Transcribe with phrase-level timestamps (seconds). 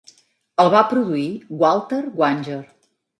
[0.63, 1.25] El va produir
[1.65, 2.59] Walter Wanger.